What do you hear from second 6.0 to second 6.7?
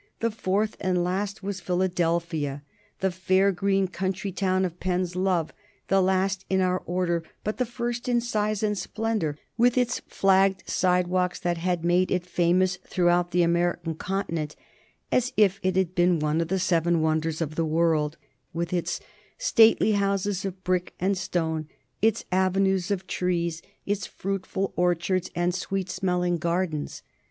last in